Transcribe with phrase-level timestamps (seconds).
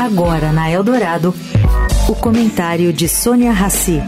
[0.00, 1.34] Agora na Eldorado,
[2.08, 4.00] o comentário de Sônia Rassi.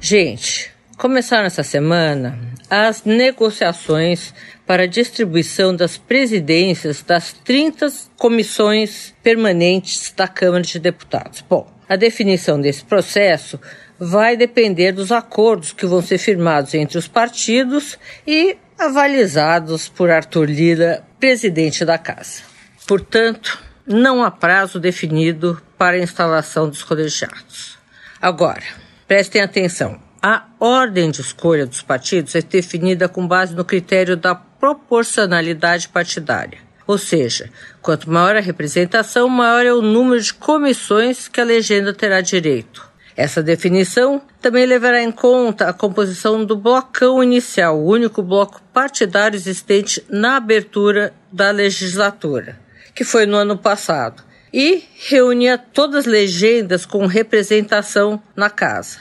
[0.00, 2.38] Gente, começaram essa semana
[2.70, 4.34] as negociações
[4.66, 7.86] para a distribuição das presidências das 30
[8.18, 11.44] comissões permanentes da Câmara de Deputados.
[11.48, 13.60] Bom, a definição desse processo
[13.98, 20.48] vai depender dos acordos que vão ser firmados entre os partidos e avalizados por Arthur
[20.48, 22.42] Lira, presidente da Casa.
[22.86, 27.78] Portanto, não há prazo definido para a instalação dos colegiados.
[28.20, 30.00] Agora, Prestem atenção.
[30.22, 36.58] A ordem de escolha dos partidos é definida com base no critério da proporcionalidade partidária.
[36.86, 37.50] Ou seja,
[37.82, 42.88] quanto maior a representação, maior é o número de comissões que a legenda terá direito.
[43.16, 49.36] Essa definição também levará em conta a composição do blocão inicial, o único bloco partidário
[49.36, 52.58] existente na abertura da legislatura,
[52.92, 58.98] que foi no ano passado, e reunia todas as legendas com representação na casa.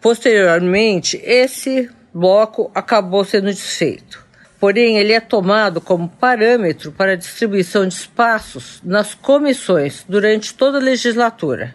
[0.00, 4.24] Posteriormente, esse bloco acabou sendo desfeito.
[4.60, 10.78] Porém, ele é tomado como parâmetro para a distribuição de espaços nas comissões durante toda
[10.78, 11.74] a legislatura.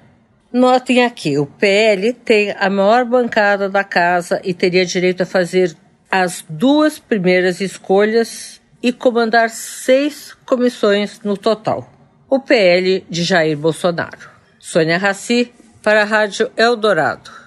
[0.52, 5.75] Notem aqui, o PL tem a maior bancada da casa e teria direito a fazer
[6.09, 14.30] as duas primeiras escolhas e comandar seis comissões no total o PL de Jair Bolsonaro.
[14.59, 17.39] Sônia Raci, para a Rádio Eldorado.